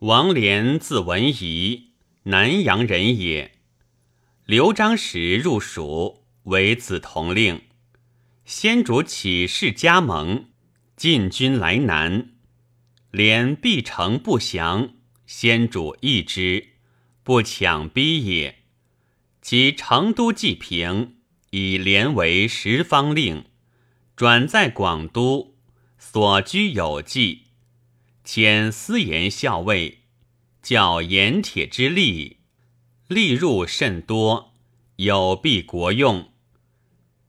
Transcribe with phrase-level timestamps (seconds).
[0.00, 1.92] 王连字文仪，
[2.24, 3.52] 南阳人也。
[4.44, 7.62] 刘璋时入蜀，为子同令。
[8.44, 10.50] 先主起事加盟，
[10.96, 12.34] 进军来南，
[13.10, 14.90] 连必城不降，
[15.24, 16.74] 先主义之，
[17.22, 18.64] 不强逼也。
[19.40, 21.16] 及成都济平，
[21.52, 23.46] 以连为十方令，
[24.14, 25.54] 转在广都，
[25.98, 27.45] 所居有计。
[28.26, 30.00] 迁司盐校尉，
[30.60, 32.38] 教盐铁之利，
[33.06, 34.52] 利入甚多，
[34.96, 36.32] 有必国用。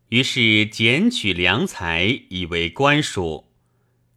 [0.09, 3.51] 于是减取良才，以为官属。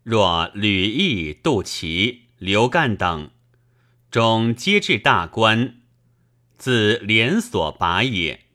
[0.03, 3.31] 若吕毅、杜琪、刘干等，
[4.11, 5.83] 终皆至大官，
[6.56, 8.47] 自连所拔也。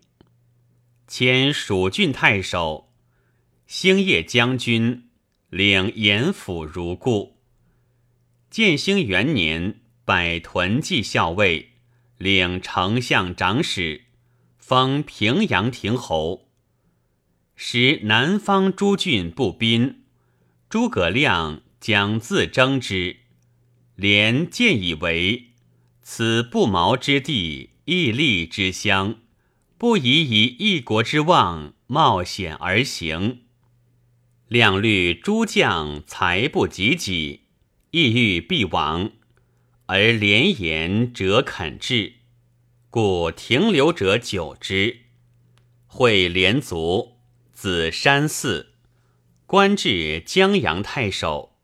[1.07, 2.91] 迁蜀郡太守，
[3.67, 5.09] 兴业将军，
[5.51, 7.34] 领盐府如故。
[8.55, 11.71] 建兴元年，拜屯骑校尉，
[12.17, 14.05] 领丞相长史，
[14.57, 16.47] 封平阳亭侯。
[17.57, 20.03] 时南方诸郡不宾，
[20.70, 23.17] 诸葛亮将自征之，
[23.97, 25.47] 连见以为
[26.01, 29.17] 此不毛之地，义利之乡，
[29.77, 33.41] 不宜以一国之望冒险而行。
[34.47, 37.41] 亮虑诸将才不及己。
[37.98, 39.13] 意欲必亡，
[39.85, 42.15] 而连言者肯至，
[42.90, 45.04] 故停留者久之。
[45.87, 47.20] 会连族，
[47.54, 48.74] 子山寺，
[49.46, 51.54] 官至江阳太守。